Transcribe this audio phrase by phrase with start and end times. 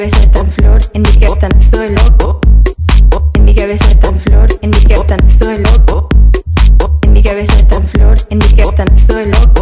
[0.00, 2.40] cabeza está en flor, en mi cabeza estoy loco.
[3.34, 6.08] En mi cabeza está en flor, en mi cabeza estoy loco.
[7.02, 9.59] En mi cabeza está en flor, en mi cabeza estoy loco.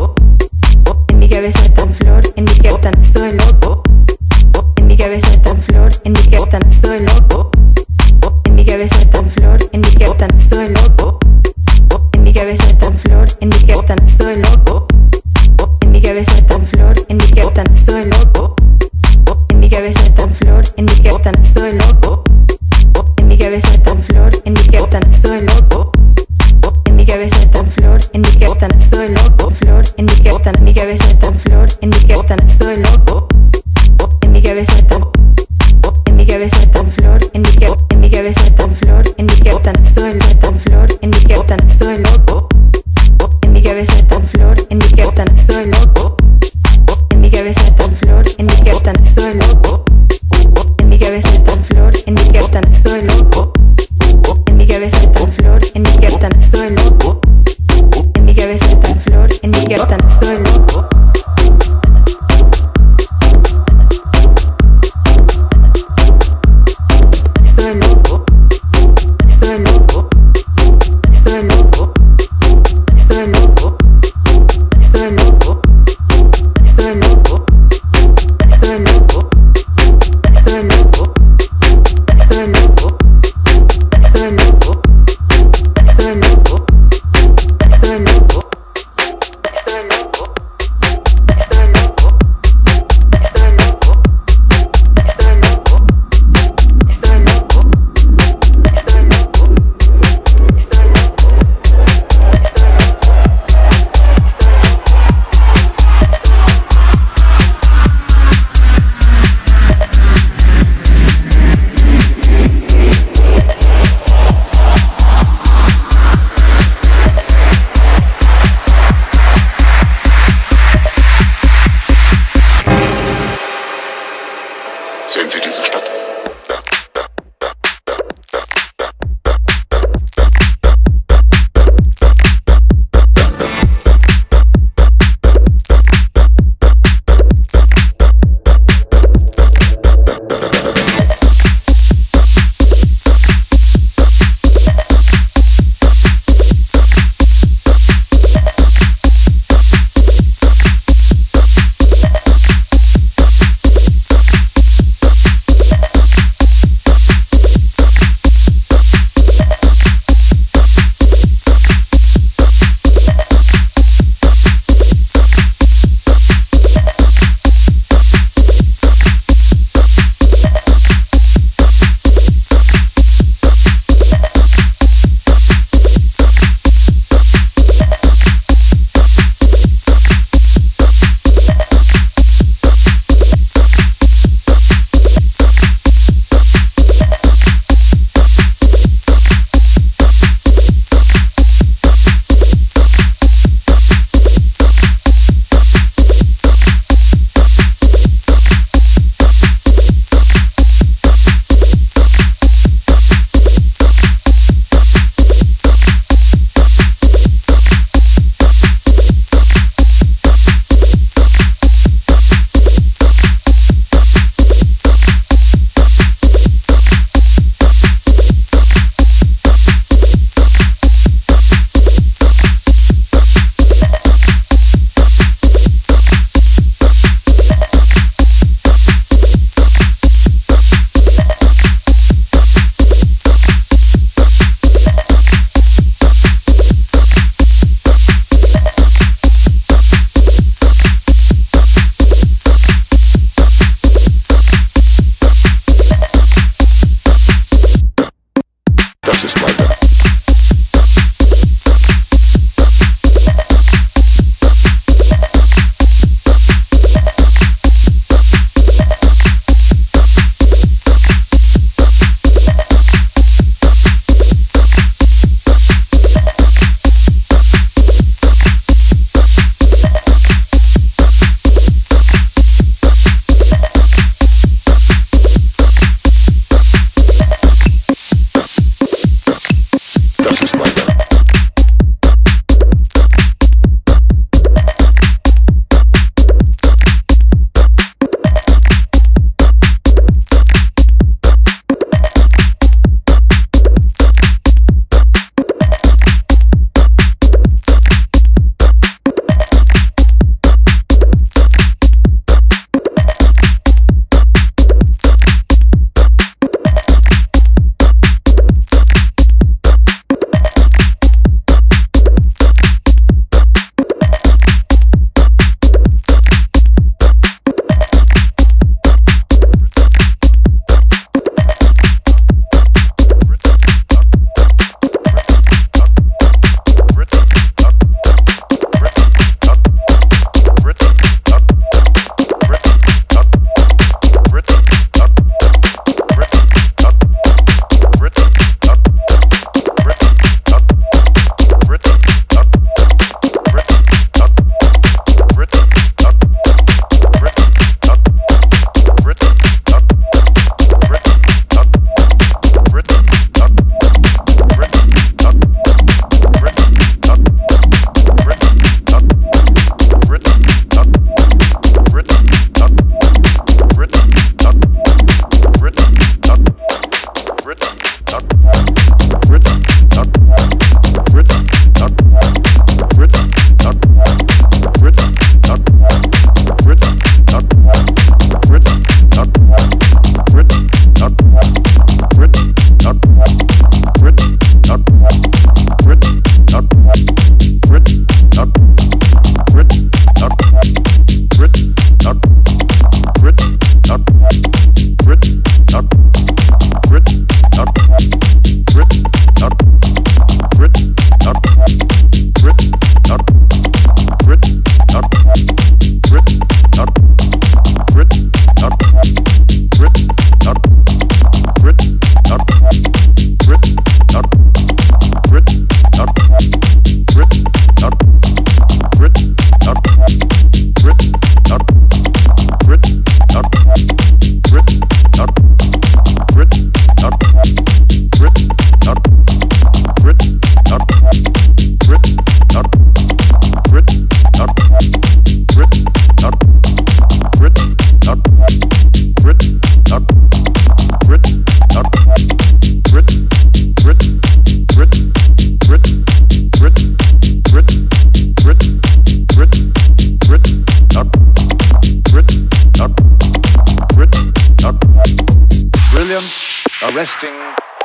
[456.99, 457.78] resting.